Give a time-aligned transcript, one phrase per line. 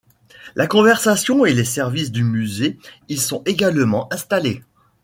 [0.55, 4.63] La conservation et les services du Musée y sont également installés.